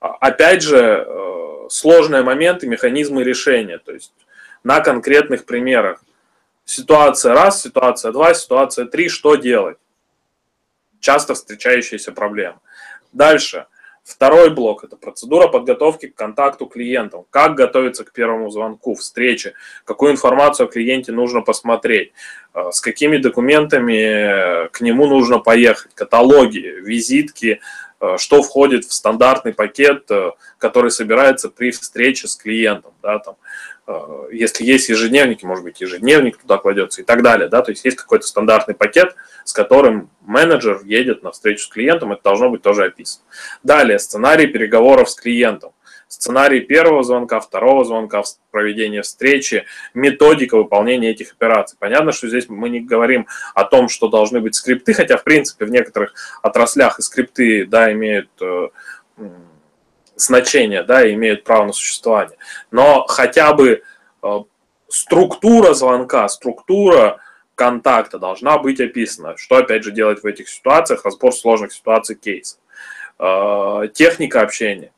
А, 0.00 0.08
опять 0.20 0.62
же, 0.62 0.76
э, 0.76 1.68
сложные 1.70 2.22
моменты, 2.22 2.66
механизмы 2.66 3.24
решения, 3.24 3.78
то 3.78 3.92
есть 3.92 4.12
на 4.64 4.80
конкретных 4.80 5.46
примерах. 5.46 6.02
Ситуация 6.66 7.32
раз, 7.32 7.62
ситуация 7.62 8.12
два, 8.12 8.34
ситуация 8.34 8.84
три, 8.84 9.08
что 9.08 9.36
делать? 9.36 9.78
Часто 11.00 11.34
встречающиеся 11.34 12.12
проблемы. 12.12 12.58
Дальше– 13.12 13.66
Второй 14.06 14.50
блок– 14.50 14.84
это 14.84 14.96
процедура 14.96 15.48
подготовки 15.48 16.06
к 16.06 16.14
контакту 16.14 16.66
клиентам. 16.66 17.24
Как 17.30 17.56
готовиться 17.56 18.04
к 18.04 18.12
первому 18.12 18.50
звонку, 18.50 18.94
встрече, 18.94 19.54
какую 19.84 20.12
информацию 20.12 20.68
о 20.68 20.70
клиенте 20.70 21.10
нужно 21.10 21.40
посмотреть, 21.40 22.12
э, 22.54 22.70
с 22.70 22.80
какими 22.80 23.16
документами 23.16 24.68
к 24.68 24.80
нему 24.80 25.08
нужно 25.08 25.40
поехать, 25.40 25.92
каталоги, 25.94 26.58
визитки, 26.58 27.60
э, 28.00 28.16
что 28.16 28.42
входит 28.42 28.84
в 28.84 28.92
стандартный 28.92 29.52
пакет, 29.52 30.08
э, 30.08 30.30
который 30.58 30.92
собирается 30.92 31.50
при 31.50 31.72
встрече 31.72 32.28
с 32.28 32.36
клиентом. 32.36 32.92
Да, 33.02 33.18
там, 33.18 33.34
если 34.32 34.64
есть 34.64 34.88
ежедневники, 34.88 35.46
может 35.46 35.64
быть, 35.64 35.80
ежедневник 35.80 36.38
туда 36.38 36.58
кладется 36.58 37.02
и 37.02 37.04
так 37.04 37.22
далее. 37.22 37.48
Да, 37.48 37.62
то 37.62 37.70
есть 37.70 37.84
есть 37.84 37.96
какой-то 37.96 38.26
стандартный 38.26 38.74
пакет, 38.74 39.14
с 39.44 39.52
которым 39.52 40.10
менеджер 40.22 40.80
едет 40.84 41.22
на 41.22 41.30
встречу 41.30 41.64
с 41.64 41.68
клиентом, 41.68 42.12
это 42.12 42.22
должно 42.22 42.50
быть 42.50 42.62
тоже 42.62 42.84
описано. 42.84 43.24
Далее, 43.62 43.98
сценарий 43.98 44.48
переговоров 44.48 45.08
с 45.08 45.14
клиентом. 45.14 45.72
Сценарий 46.08 46.60
первого 46.60 47.02
звонка, 47.02 47.40
второго 47.40 47.84
звонка, 47.84 48.22
проведения 48.52 49.02
встречи, 49.02 49.64
методика 49.92 50.56
выполнения 50.56 51.10
этих 51.10 51.32
операций. 51.32 51.76
Понятно, 51.80 52.12
что 52.12 52.28
здесь 52.28 52.48
мы 52.48 52.68
не 52.68 52.80
говорим 52.80 53.26
о 53.54 53.64
том, 53.64 53.88
что 53.88 54.06
должны 54.08 54.40
быть 54.40 54.54
скрипты, 54.54 54.94
хотя, 54.94 55.16
в 55.16 55.24
принципе, 55.24 55.64
в 55.64 55.70
некоторых 55.70 56.14
отраслях 56.42 57.00
и 57.00 57.02
скрипты, 57.02 57.66
да, 57.66 57.92
имеют 57.92 58.30
э, 58.40 58.68
значение, 60.16 60.82
да, 60.82 61.10
имеют 61.12 61.44
право 61.44 61.66
на 61.66 61.72
существование. 61.72 62.36
Но 62.70 63.06
хотя 63.06 63.52
бы 63.52 63.82
э, 64.22 64.40
структура 64.88 65.74
звонка, 65.74 66.28
структура 66.28 67.20
контакта 67.54 68.18
должна 68.18 68.58
быть 68.58 68.80
описана. 68.80 69.36
Что, 69.36 69.56
опять 69.56 69.84
же, 69.84 69.92
делать 69.92 70.22
в 70.22 70.26
этих 70.26 70.48
ситуациях, 70.48 71.04
разбор 71.04 71.32
сложных 71.32 71.72
ситуаций, 71.72 72.16
кейсов. 72.16 72.58
Э, 73.18 73.88
техника 73.92 74.40
общения, 74.40 74.92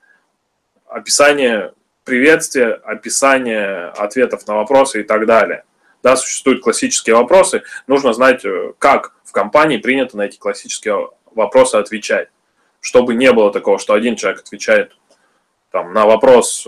описание 0.86 1.72
приветствия, 2.04 2.72
описание 2.72 3.88
ответов 3.88 4.46
на 4.46 4.54
вопросы 4.54 5.00
и 5.00 5.04
так 5.04 5.26
далее. 5.26 5.64
Да, 6.02 6.16
существуют 6.16 6.62
классические 6.62 7.16
вопросы, 7.16 7.62
нужно 7.86 8.12
знать, 8.12 8.44
э, 8.44 8.72
как 8.78 9.14
в 9.24 9.32
компании 9.32 9.76
принято 9.76 10.16
на 10.16 10.22
эти 10.22 10.38
классические 10.38 11.10
вопросы 11.34 11.74
отвечать, 11.74 12.28
чтобы 12.80 13.14
не 13.14 13.30
было 13.32 13.52
такого, 13.52 13.78
что 13.78 13.92
один 13.92 14.16
человек 14.16 14.40
отвечает 14.40 14.96
там, 15.70 15.92
на 15.92 16.06
вопрос, 16.06 16.66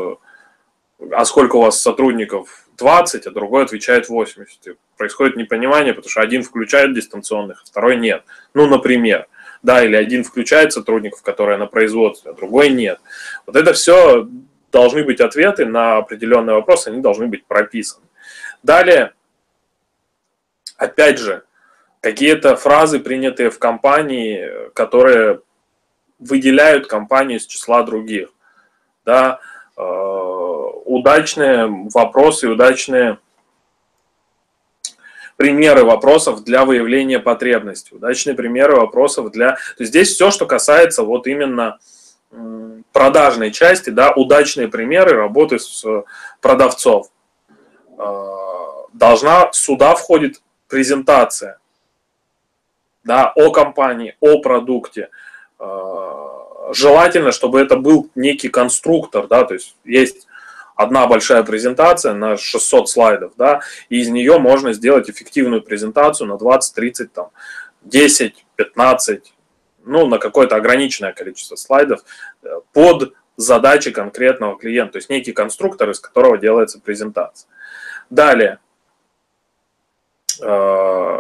а 1.13 1.25
сколько 1.25 1.57
у 1.57 1.63
вас 1.63 1.81
сотрудников 1.81 2.67
20, 2.79 3.27
а 3.27 3.31
другой 3.31 3.65
отвечает 3.65 4.09
80. 4.09 4.67
И 4.67 4.75
происходит 4.97 5.37
непонимание, 5.37 5.95
потому 5.95 6.11
что 6.11 6.21
один 6.21 6.43
включает 6.43 6.95
дистанционных, 6.95 7.63
а 7.63 7.67
второй 7.67 7.97
нет. 7.97 8.25
Ну, 8.55 8.67
например. 8.67 9.27
Да, 9.63 9.85
или 9.85 9.95
один 9.95 10.25
включает 10.25 10.73
сотрудников, 10.73 11.23
которые 11.23 11.59
на 11.59 11.67
производстве, 11.67 12.31
а 12.31 12.35
другой 12.35 12.71
нет. 12.71 12.99
Вот 13.47 13.57
это 13.57 13.75
все 13.75 14.27
должны 14.73 15.05
быть 15.05 15.21
ответы 15.21 15.67
на 15.67 15.99
определенные 15.99 16.55
вопросы, 16.55 16.89
они 16.89 17.03
должны 17.03 17.27
быть 17.27 17.45
прописаны. 17.45 18.07
Далее, 18.63 19.13
опять 20.77 21.19
же, 21.19 21.45
какие-то 22.01 22.57
фразы, 22.57 23.01
принятые 23.01 23.51
в 23.51 23.59
компании, 23.59 24.71
которые 24.73 25.41
выделяют 26.19 26.87
компанию 26.87 27.39
из 27.39 27.47
числа 27.47 27.83
других. 27.83 28.31
Да, 29.11 29.41
э, 29.77 29.83
удачные 30.85 31.67
вопросы, 31.93 32.47
удачные 32.49 33.19
примеры 35.37 35.83
вопросов 35.85 36.45
для 36.45 36.65
выявления 36.65 37.19
потребностей, 37.19 37.97
удачные 37.97 38.37
примеры 38.37 38.77
вопросов 38.77 39.33
для... 39.33 39.55
То 39.55 39.81
есть 39.81 39.91
здесь 39.91 40.15
все, 40.15 40.31
что 40.31 40.47
касается 40.47 41.03
вот 41.03 41.27
именно 41.27 41.81
продажной 42.93 43.51
части, 43.51 43.91
да, 43.91 44.13
удачные 44.13 44.69
примеры 44.69 45.17
работы 45.17 45.59
с 45.59 45.85
продавцов. 46.41 47.09
А, 47.99 48.85
должна 48.93 49.51
сюда 49.51 49.97
входит 49.97 50.41
презентация 50.69 51.59
да, 53.03 53.33
о 53.35 53.51
компании, 53.51 54.17
о 54.21 54.41
продукте. 54.41 55.09
Желательно, 56.73 57.33
чтобы 57.33 57.61
это 57.61 57.77
был 57.77 58.11
некий 58.15 58.49
конструктор, 58.49 59.27
да, 59.27 59.45
то 59.45 59.55
есть 59.55 59.77
есть 59.85 60.27
одна 60.77 61.07
большая 61.07 61.43
презентация 61.43 62.15
на 62.15 62.37
600 62.37 62.89
слайдов, 62.89 63.33
да, 63.37 63.61
и 63.89 64.01
из 64.01 64.09
нее 64.09 64.39
можно 64.39 64.73
сделать 64.73 65.11
эффективную 65.11 65.63
презентацию 65.63 66.29
на 66.29 66.39
20, 66.39 66.75
30, 66.75 67.13
там, 67.13 67.31
10, 67.83 68.45
15, 68.57 69.35
ну, 69.85 70.07
на 70.07 70.19
какое-то 70.19 70.57
ограниченное 70.57 71.13
количество 71.13 71.57
слайдов 71.57 72.01
э, 72.43 72.49
под 72.73 73.15
задачи 73.37 73.91
конкретного 73.91 74.59
клиента, 74.59 74.93
то 74.93 74.99
есть 74.99 75.11
некий 75.11 75.33
конструктор, 75.33 75.91
из 75.91 76.01
которого 76.01 76.39
делается 76.39 76.81
презентация. 76.81 77.49
Далее, 78.11 78.59
э, 80.43 81.19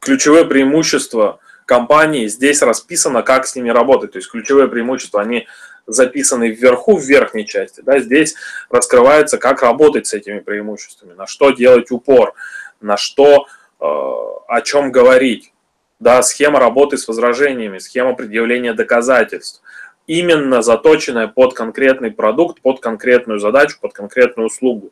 ключевые 0.00 0.44
компании, 1.68 2.26
здесь 2.26 2.62
расписано, 2.62 3.22
как 3.22 3.46
с 3.46 3.54
ними 3.54 3.68
работать, 3.68 4.12
то 4.12 4.18
есть 4.18 4.30
ключевые 4.30 4.66
преимущества, 4.68 5.20
они 5.20 5.46
записанный 5.86 6.50
вверху, 6.50 6.96
в 6.96 7.04
верхней 7.04 7.46
части, 7.46 7.82
да, 7.82 8.00
здесь 8.00 8.34
раскрывается, 8.70 9.38
как 9.38 9.62
работать 9.62 10.06
с 10.06 10.14
этими 10.14 10.40
преимуществами, 10.40 11.12
на 11.12 11.26
что 11.26 11.50
делать 11.50 11.90
упор, 11.90 12.34
на 12.80 12.96
что 12.96 13.46
о 13.78 14.60
чем 14.64 14.90
говорить. 14.90 15.52
Да, 16.00 16.22
схема 16.22 16.60
работы 16.60 16.96
с 16.96 17.08
возражениями, 17.08 17.78
схема 17.78 18.14
предъявления 18.14 18.72
доказательств, 18.72 19.62
именно 20.06 20.62
заточенная 20.62 21.26
под 21.26 21.54
конкретный 21.54 22.10
продукт, 22.10 22.62
под 22.62 22.80
конкретную 22.80 23.40
задачу, 23.40 23.78
под 23.80 23.92
конкретную 23.92 24.46
услугу. 24.46 24.90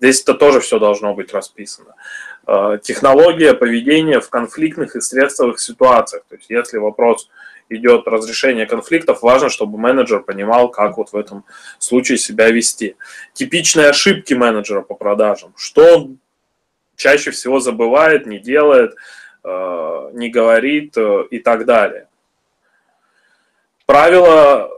Здесь 0.00 0.22
это 0.22 0.34
тоже 0.34 0.60
все 0.60 0.78
должно 0.78 1.14
быть 1.14 1.32
расписано. 1.32 1.94
Э, 2.46 2.78
технология 2.82 3.52
поведения 3.52 4.20
в 4.20 4.30
конфликтных 4.30 4.96
и 4.96 5.00
стрессовых 5.00 5.60
ситуациях. 5.60 6.24
То 6.28 6.36
есть 6.36 6.48
если 6.48 6.78
вопрос 6.78 7.28
идет 7.68 8.08
разрешение 8.08 8.66
конфликтов, 8.66 9.22
важно, 9.22 9.50
чтобы 9.50 9.78
менеджер 9.78 10.22
понимал, 10.22 10.70
как 10.70 10.96
вот 10.96 11.12
в 11.12 11.16
этом 11.16 11.44
случае 11.78 12.16
себя 12.16 12.50
вести. 12.50 12.96
Типичные 13.34 13.90
ошибки 13.90 14.32
менеджера 14.32 14.80
по 14.80 14.94
продажам. 14.94 15.52
Что 15.56 15.96
он 15.96 16.18
чаще 16.96 17.30
всего 17.30 17.60
забывает, 17.60 18.26
не 18.26 18.38
делает, 18.38 18.94
э, 19.44 20.10
не 20.14 20.30
говорит 20.30 20.96
э, 20.96 21.24
и 21.30 21.38
так 21.40 21.66
далее. 21.66 22.08
Правило 23.84 24.70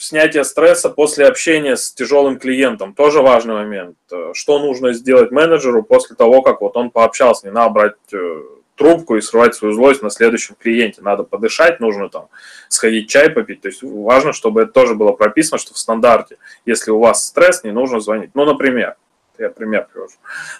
снятия 0.00 0.44
стресса 0.44 0.88
после 0.88 1.26
общения 1.26 1.76
с 1.76 1.92
тяжелым 1.92 2.38
клиентом. 2.38 2.94
Тоже 2.94 3.20
важный 3.20 3.54
момент. 3.54 3.96
Что 4.32 4.58
нужно 4.58 4.92
сделать 4.92 5.30
менеджеру 5.30 5.82
после 5.82 6.16
того, 6.16 6.42
как 6.42 6.62
вот 6.62 6.76
он 6.76 6.90
пообщался. 6.90 7.46
Не 7.46 7.52
надо 7.52 7.70
брать 7.70 7.94
э, 8.12 8.42
трубку 8.76 9.16
и 9.16 9.20
срывать 9.20 9.54
свою 9.54 9.74
злость 9.74 10.02
на 10.02 10.10
следующем 10.10 10.56
клиенте. 10.58 11.02
Надо 11.02 11.22
подышать, 11.22 11.80
нужно 11.80 12.08
там 12.08 12.28
сходить 12.68 13.10
чай 13.10 13.28
попить. 13.28 13.60
То 13.60 13.68
есть 13.68 13.82
важно, 13.82 14.32
чтобы 14.32 14.62
это 14.62 14.72
тоже 14.72 14.94
было 14.94 15.12
прописано, 15.12 15.58
что 15.58 15.74
в 15.74 15.78
стандарте, 15.78 16.38
если 16.64 16.90
у 16.90 16.98
вас 16.98 17.26
стресс, 17.26 17.62
не 17.62 17.72
нужно 17.72 18.00
звонить. 18.00 18.30
Ну, 18.34 18.46
например, 18.46 18.96
я 19.38 19.50
пример 19.50 19.86
привожу. 19.92 20.16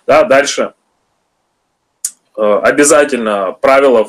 Да, 0.06 0.24
дальше. 0.24 0.74
Э, 2.36 2.60
обязательно 2.62 3.52
правила 3.52 4.06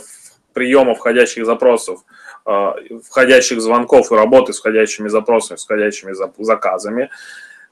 приема 0.54 0.94
входящих 0.94 1.46
запросов– 1.46 2.02
Э, 2.12 2.31
входящих 2.44 3.62
звонков 3.62 4.12
и 4.12 4.16
работы 4.16 4.54
с 4.54 4.60
входящими 4.60 5.08
запросами, 5.08 5.58
с 5.58 5.64
входящими 5.64 6.14
заказами, 6.44 7.10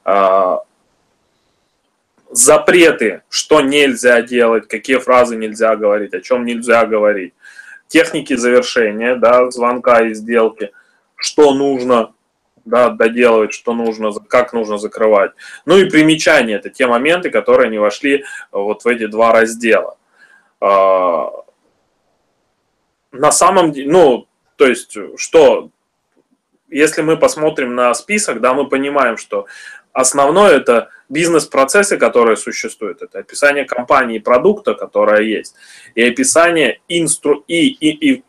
э, 0.05 0.57
запреты, 2.31 3.23
что 3.29 3.61
нельзя 3.61 4.21
делать, 4.21 4.67
какие 4.67 4.97
фразы 4.97 5.35
нельзя 5.35 5.75
говорить, 5.75 6.13
о 6.13 6.21
чем 6.21 6.45
нельзя 6.45 6.85
говорить, 6.85 7.33
техники 7.88 8.35
завершения, 8.35 9.15
да, 9.15 9.49
звонка 9.51 10.01
и 10.01 10.13
сделки, 10.13 10.71
что 11.15 11.53
нужно 11.53 12.13
да, 12.65 12.89
доделывать, 12.89 13.53
что 13.53 13.73
нужно, 13.73 14.11
как 14.13 14.53
нужно 14.53 14.77
закрывать. 14.77 15.31
Ну 15.65 15.77
и 15.77 15.89
примечания, 15.89 16.57
это 16.57 16.69
те 16.69 16.88
моменты, 16.88 17.31
которые 17.31 17.69
не 17.69 17.79
вошли 17.79 18.23
вот 18.51 18.83
в 18.83 18.88
эти 18.88 19.07
два 19.07 19.31
раздела. 19.31 19.97
Э, 20.61 21.25
на 23.11 23.31
самом 23.31 23.71
деле, 23.71 23.91
ну, 23.91 24.28
то 24.59 24.67
есть, 24.67 24.93
что, 25.15 25.69
если 26.67 27.01
мы 27.01 27.15
посмотрим 27.15 27.75
на 27.75 27.93
список, 27.93 28.41
да, 28.41 28.53
мы 28.53 28.67
понимаем, 28.67 29.15
что 29.15 29.45
основное 29.93 30.57
это 30.57 30.89
бизнес-процессы, 31.07 31.97
которые 31.97 32.35
существуют, 32.35 33.01
это 33.01 33.19
описание 33.19 33.63
компании 33.63 34.17
и 34.17 34.19
продукта, 34.19 34.73
которая 34.73 35.21
есть, 35.21 35.55
и 35.95 36.03
описание 36.03 36.81
инстру 36.89 37.45
и, 37.47 37.67
и, 37.69 38.15
и 38.15 38.23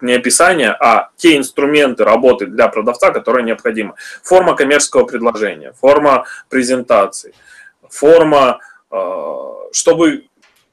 не 0.00 0.12
описание, 0.12 0.70
а 0.70 1.10
те 1.16 1.36
инструменты 1.36 2.04
работы 2.04 2.46
для 2.46 2.68
продавца, 2.68 3.10
которые 3.10 3.44
необходимы. 3.44 3.94
Форма 4.22 4.54
коммерческого 4.54 5.04
предложения, 5.04 5.72
форма 5.72 6.26
презентации, 6.48 7.34
форма, 7.88 8.60
э, 8.92 9.34
чтобы 9.72 10.29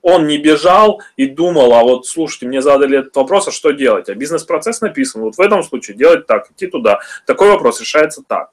он 0.07 0.25
не 0.25 0.37
бежал 0.37 1.01
и 1.17 1.27
думал, 1.27 1.73
а 1.73 1.83
вот 1.83 2.07
слушайте, 2.07 2.45
мне 2.47 2.61
задали 2.61 2.99
этот 2.99 3.13
вопрос, 3.17 3.49
а 3.49 3.51
что 3.51 3.71
делать? 3.71 4.07
А 4.07 4.15
бизнес-процесс 4.15 4.79
написан, 4.79 5.21
вот 5.21 5.35
в 5.35 5.41
этом 5.41 5.63
случае 5.63 5.97
делать 5.97 6.25
так, 6.25 6.49
идти 6.49 6.67
туда. 6.67 7.01
Такой 7.25 7.49
вопрос 7.49 7.81
решается 7.81 8.23
так. 8.25 8.51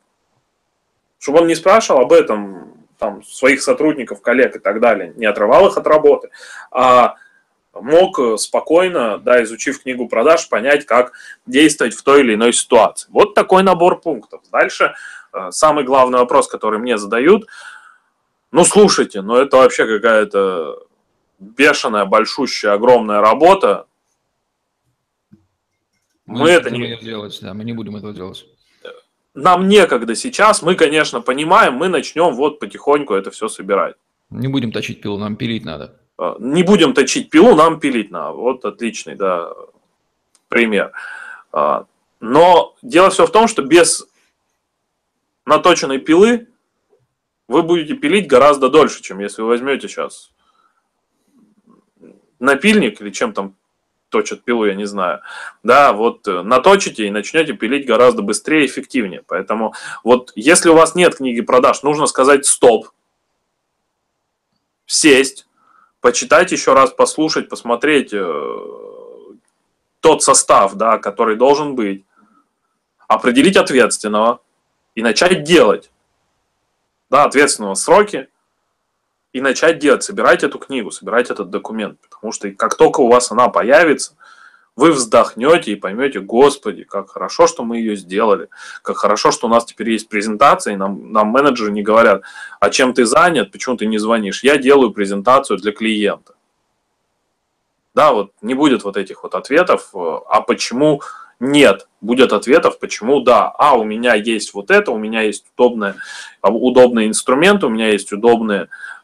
Чтобы 1.20 1.42
он 1.42 1.46
не 1.46 1.54
спрашивал 1.54 2.00
об 2.00 2.12
этом 2.12 2.74
там, 2.98 3.22
своих 3.22 3.62
сотрудников, 3.62 4.20
коллег 4.20 4.56
и 4.56 4.58
так 4.58 4.80
далее, 4.80 5.12
не 5.14 5.26
отрывал 5.26 5.68
их 5.68 5.76
от 5.76 5.86
работы, 5.86 6.30
а 6.72 7.14
мог 7.72 8.18
спокойно, 8.40 9.18
да, 9.18 9.40
изучив 9.44 9.80
книгу 9.80 10.08
продаж, 10.08 10.48
понять, 10.48 10.86
как 10.86 11.12
действовать 11.46 11.94
в 11.94 12.02
той 12.02 12.22
или 12.22 12.34
иной 12.34 12.52
ситуации. 12.52 13.08
Вот 13.12 13.34
такой 13.34 13.62
набор 13.62 14.00
пунктов. 14.00 14.40
Дальше 14.50 14.94
э, 15.32 15.50
самый 15.52 15.84
главный 15.84 16.18
вопрос, 16.18 16.48
который 16.48 16.80
мне 16.80 16.98
задают, 16.98 17.46
ну 18.50 18.64
слушайте, 18.64 19.22
ну 19.22 19.36
это 19.36 19.58
вообще 19.58 19.86
какая-то 19.86 20.80
бешеная, 21.38 22.04
большущая, 22.04 22.72
огромная 22.72 23.20
работа. 23.20 23.86
Мы, 26.26 26.40
мы 26.40 26.50
это 26.50 26.70
не 26.70 26.96
делать, 26.98 27.38
да, 27.42 27.54
мы 27.54 27.64
не 27.64 27.72
будем 27.72 27.96
этого 27.96 28.12
делать. 28.12 28.46
Нам 29.34 29.68
некогда 29.68 30.14
сейчас, 30.14 30.62
мы, 30.62 30.76
конечно, 30.76 31.20
понимаем, 31.20 31.74
мы 31.74 31.88
начнем 31.88 32.34
вот 32.34 32.60
потихоньку 32.60 33.14
это 33.14 33.30
все 33.30 33.48
собирать. 33.48 33.96
Не 34.30 34.48
будем 34.48 34.72
точить 34.72 35.00
пилу, 35.00 35.18
нам 35.18 35.36
пилить 35.36 35.64
надо. 35.64 36.00
А, 36.16 36.36
не 36.38 36.62
будем 36.62 36.94
точить 36.94 37.30
пилу, 37.30 37.54
нам 37.54 37.80
пилить 37.80 38.10
надо. 38.10 38.32
Вот 38.32 38.64
отличный, 38.64 39.16
да, 39.16 39.52
пример. 40.48 40.92
А, 41.52 41.86
но 42.20 42.76
дело 42.80 43.10
все 43.10 43.26
в 43.26 43.32
том, 43.32 43.48
что 43.48 43.62
без 43.62 44.06
наточенной 45.44 45.98
пилы 45.98 46.46
вы 47.48 47.62
будете 47.62 47.94
пилить 47.94 48.28
гораздо 48.28 48.70
дольше, 48.70 49.02
чем 49.02 49.18
если 49.18 49.42
вы 49.42 49.48
возьмете 49.48 49.88
сейчас 49.88 50.33
напильник 52.44 53.00
или 53.00 53.10
чем 53.10 53.32
там 53.32 53.54
точат 54.08 54.44
пилу, 54.44 54.64
я 54.64 54.74
не 54.74 54.84
знаю, 54.84 55.22
да, 55.64 55.92
вот 55.92 56.28
э, 56.28 56.42
наточите 56.42 57.06
и 57.06 57.10
начнете 57.10 57.52
пилить 57.52 57.84
гораздо 57.84 58.22
быстрее 58.22 58.62
и 58.62 58.66
эффективнее. 58.66 59.24
Поэтому 59.26 59.74
вот 60.04 60.30
если 60.36 60.68
у 60.68 60.74
вас 60.74 60.94
нет 60.94 61.16
книги 61.16 61.40
продаж, 61.40 61.82
нужно 61.82 62.06
сказать 62.06 62.46
стоп, 62.46 62.90
сесть, 64.86 65.48
почитать 66.00 66.52
еще 66.52 66.74
раз, 66.74 66.92
послушать, 66.92 67.48
посмотреть 67.48 68.10
э, 68.12 68.60
тот 70.00 70.22
состав, 70.22 70.74
да, 70.74 70.98
который 70.98 71.34
должен 71.34 71.74
быть, 71.74 72.04
определить 73.08 73.56
ответственного 73.56 74.40
и 74.94 75.02
начать 75.02 75.42
делать. 75.42 75.90
Да, 77.10 77.24
ответственного 77.24 77.74
сроки, 77.74 78.28
и 79.34 79.40
начать 79.40 79.80
делать, 79.80 80.04
собирать 80.04 80.44
эту 80.44 80.58
книгу, 80.58 80.92
собирать 80.92 81.28
этот 81.28 81.50
документ. 81.50 81.98
Потому 82.08 82.32
что 82.32 82.50
как 82.52 82.76
только 82.76 83.00
у 83.00 83.08
вас 83.08 83.32
она 83.32 83.48
появится, 83.48 84.14
вы 84.76 84.92
вздохнете 84.92 85.72
и 85.72 85.76
поймете, 85.76 86.20
господи, 86.20 86.84
как 86.84 87.10
хорошо, 87.10 87.48
что 87.48 87.64
мы 87.64 87.78
ее 87.78 87.96
сделали, 87.96 88.48
как 88.82 88.96
хорошо, 88.96 89.32
что 89.32 89.46
у 89.48 89.50
нас 89.50 89.64
теперь 89.64 89.90
есть 89.90 90.08
презентация, 90.08 90.74
и 90.74 90.76
нам, 90.76 91.12
нам 91.12 91.28
менеджеры 91.28 91.72
не 91.72 91.82
говорят, 91.82 92.22
а 92.60 92.70
чем 92.70 92.94
ты 92.94 93.04
занят, 93.04 93.50
почему 93.50 93.76
ты 93.76 93.86
не 93.86 93.98
звонишь. 93.98 94.44
Я 94.44 94.56
делаю 94.56 94.92
презентацию 94.92 95.58
для 95.58 95.72
клиента. 95.72 96.34
Да, 97.92 98.12
вот 98.12 98.32
не 98.40 98.54
будет 98.54 98.84
вот 98.84 98.96
этих 98.96 99.24
вот 99.24 99.34
ответов, 99.34 99.90
а 99.94 100.40
почему 100.42 101.02
нет, 101.40 101.88
будет 102.00 102.32
ответов, 102.32 102.78
почему 102.78 103.20
да. 103.20 103.48
А, 103.58 103.76
у 103.76 103.84
меня 103.84 104.14
есть 104.14 104.54
вот 104.54 104.70
это, 104.70 104.92
у 104.92 104.98
меня 104.98 105.22
есть 105.22 105.44
удобные, 105.56 105.96
удобные 106.42 107.08
инструменты, 107.08 107.66
у 107.66 107.70
меня 107.70 107.90
есть 107.90 108.12
удобные 108.12 108.68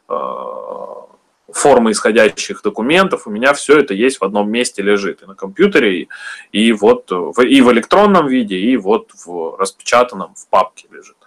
формы 1.53 1.91
исходящих 1.91 2.61
документов, 2.63 3.27
у 3.27 3.29
меня 3.29 3.53
все 3.53 3.79
это 3.79 3.93
есть 3.93 4.19
в 4.19 4.23
одном 4.23 4.49
месте 4.49 4.81
лежит, 4.81 5.21
и 5.21 5.25
на 5.25 5.35
компьютере, 5.35 6.01
и, 6.01 6.09
и 6.51 6.71
вот 6.71 7.11
в, 7.11 7.41
и 7.41 7.61
в 7.61 7.71
электронном 7.71 8.27
виде, 8.27 8.57
и 8.57 8.77
вот 8.77 9.11
в 9.25 9.57
распечатанном 9.57 10.33
в 10.35 10.47
папке 10.47 10.87
лежит. 10.91 11.17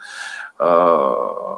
Э, 0.59 1.55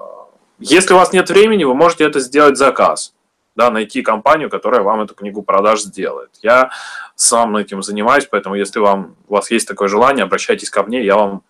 если 0.59 0.95
у 0.95 0.97
вас 0.97 1.12
нет 1.12 1.29
времени, 1.29 1.65
вы 1.65 1.75
можете 1.75 2.05
это 2.05 2.21
сделать 2.21 2.57
заказ, 2.57 3.15
да, 3.55 3.71
найти 3.71 4.03
компанию, 4.03 4.51
которая 4.51 4.83
вам 4.83 5.03
эту 5.03 5.15
книгу 5.15 5.43
продаж 5.43 5.83
сделает. 5.83 6.31
Я 6.43 6.71
сам 7.15 7.57
этим 7.57 7.83
занимаюсь, 7.83 8.27
поэтому 8.31 8.55
если 8.55 8.79
вам, 8.79 9.17
у 9.29 9.35
вас 9.35 9.51
есть 9.51 9.69
такое 9.69 9.89
желание, 9.89 10.25
обращайтесь 10.25 10.71
ко 10.71 10.83
мне, 10.83 11.05
я 11.05 11.17
вам 11.17 11.43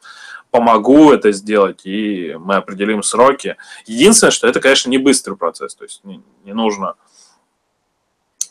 помогу 0.57 1.13
это 1.13 1.33
сделать, 1.33 1.85
и 1.85 2.35
мы 2.39 2.57
определим 2.57 3.03
сроки. 3.03 3.57
Единственное, 3.85 4.31
что 4.31 4.49
это, 4.49 4.59
конечно, 4.59 4.89
не 4.89 4.97
быстрый 4.97 5.37
процесс, 5.37 5.75
то 5.75 5.85
есть 5.85 6.03
не, 6.05 6.23
не 6.45 6.55
нужно 6.55 6.95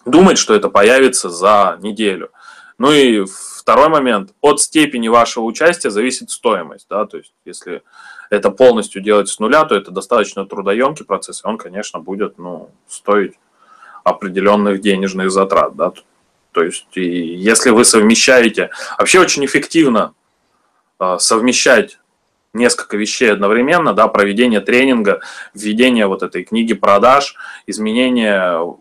думать, 0.06 0.38
что 0.38 0.54
это 0.54 0.70
появится 0.70 1.32
за 1.32 1.80
неделю. 1.82 2.30
Ну 2.78 2.91
и 2.91 3.26
второй 3.26 3.89
момент, 3.89 4.34
от 4.41 4.62
степени 4.62 5.08
вашего 5.08 5.46
участия 5.46 5.89
зависит 5.89 6.30
стоимость, 6.30 6.86
да, 6.89 7.06
то 7.06 7.18
есть 7.18 7.34
если 7.44 7.82
это 8.30 8.52
полностью 8.52 9.02
делать 9.02 9.28
с 9.30 9.39
нуля, 9.39 9.65
то 9.65 9.74
это 9.74 9.89
достаточно 9.89 10.46
трудоемкий 10.46 11.06
процесс, 11.06 11.44
и 11.44 11.48
он, 11.48 11.58
конечно, 11.58 12.00
будет, 12.00 12.38
ну, 12.38 12.70
стоить 12.88 13.34
определенных 14.04 14.82
денежных 14.82 15.32
затрат, 15.32 15.76
да, 15.76 15.91
то 16.52 16.63
есть 16.63 16.86
и 16.94 17.02
если 17.02 17.72
вы 17.72 17.84
совмещаете, 17.84 18.70
вообще 19.00 19.20
очень 19.20 19.44
эффективно 19.44 20.13
совмещать 21.20 22.00
несколько 22.56 22.98
вещей 22.98 23.32
одновременно, 23.32 23.94
да, 23.94 24.08
проведение 24.08 24.62
тренинга, 24.62 25.22
введение 25.54 26.08
вот 26.08 26.24
этой 26.24 26.44
книги 26.44 26.74
продаж, 26.74 27.36
изменение 27.68 28.76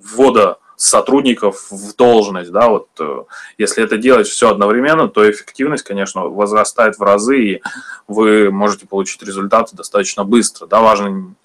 ввода 0.00 0.58
сотрудников 0.76 1.70
в 1.70 1.94
должность, 1.94 2.50
да, 2.50 2.68
вот 2.68 2.88
э, 2.98 3.24
если 3.56 3.84
это 3.84 3.98
делать 3.98 4.26
все 4.26 4.50
одновременно, 4.50 5.06
то 5.08 5.30
эффективность, 5.30 5.84
конечно, 5.84 6.22
возрастает 6.22 6.98
в 6.98 7.02
разы, 7.02 7.40
и 7.40 7.62
вы 8.08 8.50
можете 8.50 8.88
получить 8.88 9.22
результаты 9.22 9.76
достаточно 9.76 10.24
быстро, 10.24 10.66
да, 10.66 10.80
важно 10.80 11.36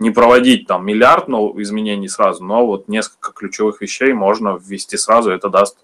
не 0.00 0.10
проводить 0.10 0.66
там 0.66 0.84
миллиард 0.84 1.28
но 1.28 1.52
изменений 1.62 2.08
сразу, 2.08 2.42
но 2.42 2.66
вот 2.66 2.88
несколько 2.88 3.30
ключевых 3.30 3.80
вещей 3.80 4.12
можно 4.12 4.58
ввести 4.60 4.96
сразу, 4.96 5.30
это 5.30 5.50
даст 5.50 5.78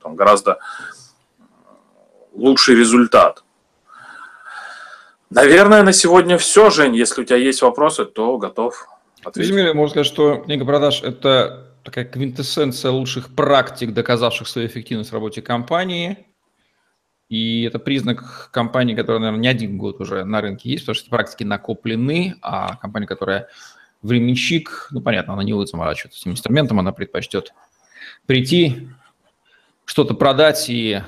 там, 0.00 0.14
гораздо 0.14 0.60
лучший 2.38 2.76
результат. 2.76 3.44
Наверное, 5.30 5.82
на 5.82 5.92
сегодня 5.92 6.38
все, 6.38 6.70
Жень. 6.70 6.96
Если 6.96 7.20
у 7.20 7.24
тебя 7.24 7.36
есть 7.36 7.60
вопросы, 7.60 8.06
то 8.06 8.38
готов 8.38 8.88
ответить. 9.22 9.50
Резюмируя, 9.50 9.74
можно 9.74 9.90
сказать, 9.90 10.06
что 10.06 10.36
книга 10.36 10.64
продаж– 10.64 11.02
это 11.04 11.74
такая 11.84 12.06
квинтэссенция 12.06 12.90
лучших 12.90 13.34
практик, 13.34 13.92
доказавших 13.92 14.48
свою 14.48 14.68
эффективность 14.68 15.10
в 15.10 15.14
работе 15.14 15.42
компании. 15.42 16.26
И 17.28 17.64
это 17.64 17.78
признак 17.78 18.50
компании, 18.52 18.94
которая, 18.94 19.20
наверное, 19.20 19.42
не 19.42 19.48
один 19.48 19.76
год 19.76 20.00
уже 20.00 20.24
на 20.24 20.40
рынке 20.40 20.70
есть, 20.70 20.84
потому 20.84 20.94
что 20.94 21.04
эти 21.04 21.10
практики 21.10 21.44
накоплены, 21.44 22.36
а 22.40 22.76
компания, 22.76 23.06
которая 23.06 23.48
временщик, 24.00 24.88
ну, 24.92 25.02
понятно, 25.02 25.34
она 25.34 25.42
не 25.42 25.52
будет 25.52 25.68
заморачиваться 25.68 26.20
этим 26.20 26.32
инструментом, 26.32 26.80
она 26.80 26.92
предпочтет 26.92 27.52
прийти, 28.24 28.88
что-то 29.84 30.14
продать 30.14 30.70
и 30.70 31.02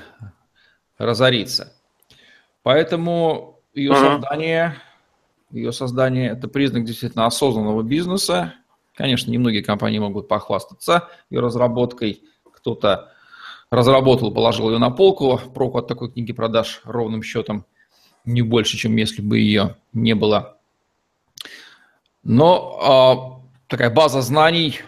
разориться. 1.05 1.73
Поэтому 2.63 3.59
ее 3.73 3.91
uh-huh. 3.91 4.13
создание, 4.13 4.75
ее 5.49 5.71
создание– 5.71 6.29
это 6.31 6.47
признак 6.47 6.85
действительно 6.85 7.25
осознанного 7.25 7.81
бизнеса, 7.83 8.53
Конечно, 8.95 9.31
немногие 9.31 9.63
компании 9.63 9.99
могут 9.99 10.27
похвастаться 10.27 11.07
ее 11.29 11.39
разработкой. 11.39 12.23
Кто-то 12.51 13.11
разработал, 13.69 14.31
положил 14.31 14.69
ее 14.69 14.77
на 14.77 14.91
полку. 14.91 15.39
Проку 15.53 15.77
от 15.79 15.87
такой 15.87 16.11
книги 16.11 16.33
продаж 16.33 16.81
ровным 16.83 17.23
счетом 17.23 17.65
не 18.25 18.41
больше, 18.41 18.77
чем 18.77 18.95
если 18.97 19.21
бы 19.21 19.39
ее 19.39 19.77
не 19.93 20.13
было. 20.13 20.59
Но 22.23 23.41
э, 23.41 23.65
такая 23.67 23.89
база 23.89 24.21
знаний, 24.21 24.81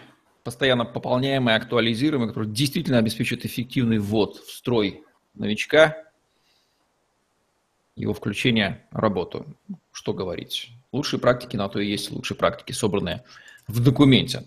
постоянно 0.44 0.84
пополняемая, 0.84 1.56
актуализируемая, 1.56 2.28
которая 2.28 2.50
действительно 2.50 2.98
обеспечивает 2.98 3.44
эффективный 3.44 3.98
ввод 3.98 4.36
в 4.36 4.52
строй 4.52 5.02
новичка, 5.34 5.96
его 7.96 8.12
включение 8.14 8.84
в 8.90 8.98
работу. 8.98 9.46
Что 9.92 10.12
говорить? 10.12 10.70
Лучшие 10.92 11.20
практики 11.20 11.56
на 11.56 11.68
то 11.68 11.80
и 11.80 11.86
есть 11.86 12.10
лучшие 12.10 12.36
практики, 12.36 12.72
собранные 12.72 13.24
в 13.66 13.82
документе. 13.82 14.44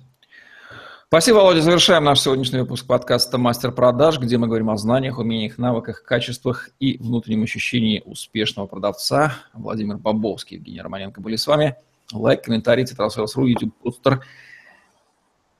Спасибо, 1.07 1.37
Володя. 1.37 1.61
Завершаем 1.61 2.03
наш 2.03 2.19
сегодняшний 2.19 2.59
выпуск 2.59 2.85
подкаста 2.85 3.37
«Мастер 3.37 3.71
продаж», 3.71 4.19
где 4.19 4.37
мы 4.37 4.47
говорим 4.47 4.69
о 4.69 4.75
знаниях, 4.75 5.19
умениях, 5.19 5.57
навыках, 5.57 6.03
качествах 6.03 6.69
и 6.81 6.97
внутреннем 6.97 7.43
ощущении 7.43 8.01
успешного 8.03 8.67
продавца. 8.67 9.33
Владимир 9.53 9.95
Бобовский, 9.95 10.57
Евгений 10.57 10.81
Романенко 10.81 11.21
были 11.21 11.37
с 11.37 11.47
вами. 11.47 11.77
Лайк, 12.11 12.43
комментарий, 12.43 12.85
Тетрасселс.ру, 12.85 13.47
YouTube, 13.47 13.73
постер, 13.77 14.21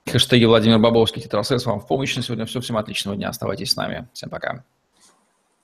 хэштеги 0.05 0.43
Владимир 0.43 0.79
Бобовский, 0.79 1.21
Тетрасселс 1.21 1.65
вам 1.65 1.79
в 1.79 1.87
помощь. 1.87 2.15
На 2.17 2.23
сегодня 2.23 2.45
все. 2.45 2.59
Всем 2.59 2.75
отличного 2.75 3.15
дня. 3.15 3.29
Оставайтесь 3.29 3.71
с 3.71 3.75
нами. 3.77 4.09
Всем 4.11 4.29
пока. 4.29 4.65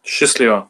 Счастливо. 0.02 0.70